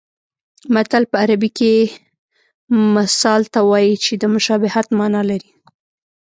[0.73, 1.73] متل په عربي کې
[2.95, 5.51] مثل ته وایي چې د مشابهت مانا لري